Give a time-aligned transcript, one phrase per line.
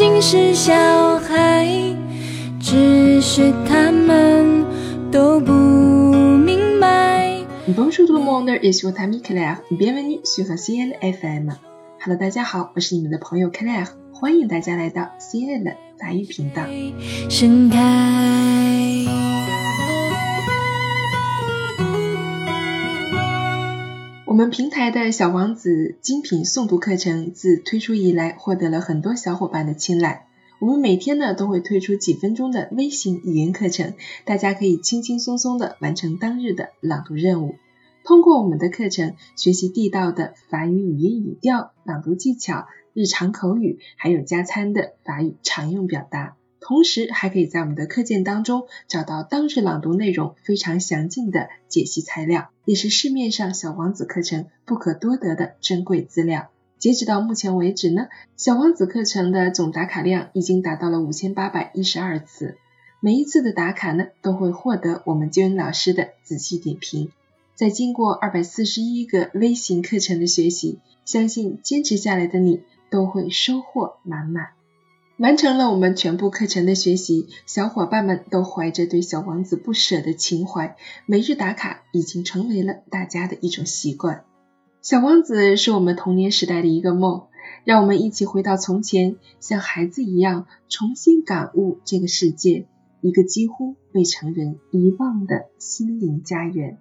[0.00, 0.22] 你刚
[7.90, 8.42] 说的什么？
[8.46, 9.58] 那也是我，他米克莱尔。
[9.68, 11.48] 你别问，你去和 C N F M。
[12.00, 15.64] Hello，大家好，我是你们的朋友克莱尔，欢迎大家来到 C N
[15.98, 16.62] 外语频道。
[24.38, 30.28] 我们平台的小王子精品诵读课程自推出以来，获得了很多小伙伴的青睐。
[30.60, 37.56] 我们每天呢都会推出几分钟的微型语音课程，大家可以轻轻松松的完成当日的朗读任务。
[38.04, 46.37] 通过我们的课程，学习地道的法语语音语调、朗读技巧、日常口语，还有加餐的法语常用表达。
[46.68, 56.50] 同时还可以在我们的课件当中找到当日朗读内容非常详尽的解析材料，也是市面上小王子课程不可多得的珍贵资料。
[56.78, 62.58] 截止到目前为止呢，小王子课程的总打卡量已经达到了五千八百一十二次，
[63.00, 67.10] 每一次的打卡呢都会获得我们娟老师的仔细点评。
[67.54, 72.60] 在经过二百四十一个微型课程的学习，相信坚持下来的你
[72.90, 74.48] 都会收获满满。
[75.18, 80.76] 完成了我们全部课程的学习，小伙伴们都怀着对小王子不舍的情怀，
[81.06, 84.22] 每日打卡已经成为了大家的一种习惯。
[84.80, 87.26] 小王子是我们童年时代的一个梦，
[87.64, 92.68] 让我们一起回到从前，像孩子一样重新感悟这个世界，
[93.00, 96.78] 一个几乎被成人遗忘的心灵家园。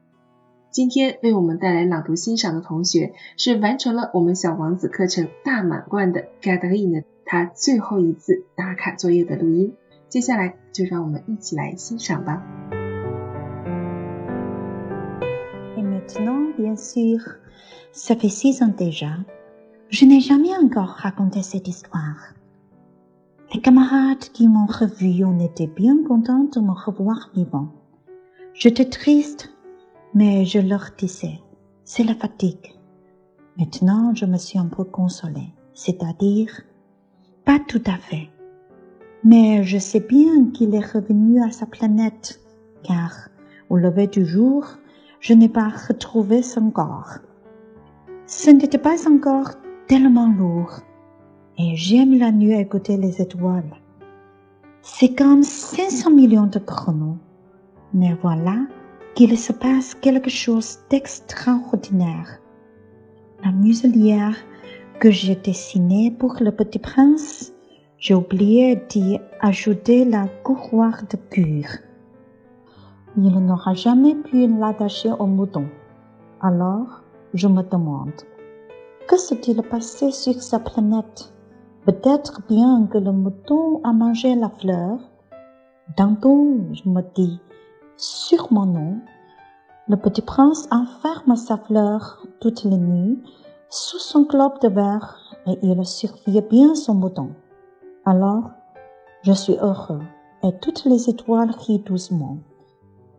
[0.77, 9.73] 今天为我们带来朗读欣赏的同学是完成了我们小王子课程大满贯的盖德利呢，他最后一次打卡作业的录音。
[10.07, 12.43] 接下来就让我们一起来欣赏吧。
[16.05, 17.23] j e
[20.05, 22.35] n'ai jamais encore raconté cette histoire.
[23.51, 27.69] Les camarades qui m'ont revu ont été bien contents de me revoir vivant.
[28.53, 29.49] Je t'ai triste.
[30.17, 31.39] mais je leur disais,
[31.83, 32.73] c'est la fatigue.
[33.59, 36.59] Maintenant, je me suis un peu consolée, c'est-à-dire,
[37.45, 38.27] pas tout à fait.
[39.23, 42.39] Mais je sais bien qu'il est revenu à sa planète,
[42.83, 43.27] car
[43.69, 44.65] au lever du jour,
[45.19, 47.19] je n'ai pas retrouvé son corps.
[48.25, 49.51] Ce n'était pas encore
[49.85, 50.79] tellement lourd,
[51.59, 53.71] et j'aime la nuit à écouter les étoiles.
[54.81, 57.17] C'est comme 500 millions de chronos.
[57.93, 58.57] Mais voilà,
[59.15, 62.39] qu'il se passe quelque chose d'extraordinaire.
[63.43, 64.37] La muselière
[64.99, 67.53] que j'ai dessinée pour le petit prince,
[67.97, 71.67] j'ai oublié d'y ajouter la courroie de cuir.
[73.17, 75.65] Il n'aura jamais pu l'attacher au mouton.
[76.41, 77.01] Alors,
[77.33, 78.13] je me demande,
[79.07, 81.33] que s'est-il passé sur sa planète
[81.85, 84.99] Peut-être bien que le mouton a mangé la fleur.
[85.97, 87.39] Danton, je me dis,
[87.99, 88.99] sur mon nom,
[89.87, 93.17] le petit prince enferme sa fleur toutes les nuits
[93.71, 97.31] sous son globe de verre et il surveille bien son bouton.
[98.05, 98.51] Alors,
[99.23, 100.01] je suis heureux
[100.43, 102.37] et toutes les étoiles rient doucement.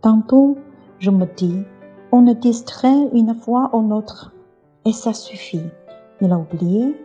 [0.00, 0.56] Tantôt,
[1.00, 1.64] je me dis,
[2.12, 4.32] on ne distrait une fois ou autre
[4.84, 5.66] et ça suffit.
[6.20, 6.96] Il a oublié.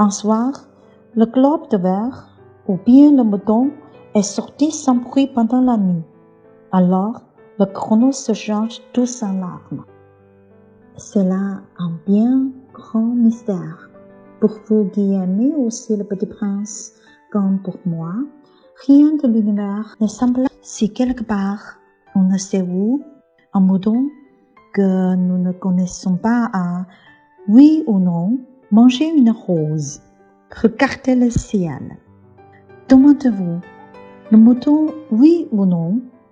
[0.00, 0.50] Un soir,
[1.14, 2.30] le globe de verre
[2.66, 3.70] ou bien le bouton
[4.14, 6.02] est sorti sans bruit pendant la nuit.
[6.74, 7.20] Alors,
[7.58, 9.84] le chrono se change tous en larmes.
[11.16, 13.90] là un bien grand mystère.
[14.40, 16.94] Pour vous qui aimez aussi le petit prince,
[17.30, 18.14] comme pour moi,
[18.86, 21.74] rien de l'univers ne semble si quelque part,
[22.14, 23.02] on ne sait où,
[23.52, 24.08] un mouton
[24.72, 26.86] que nous ne connaissons pas à,
[27.48, 28.38] oui ou non,
[28.70, 30.00] manger une rose,
[30.62, 31.98] regarder le ciel.
[32.88, 33.58] Demandez-vous,
[34.30, 36.00] le mouton, oui ou non,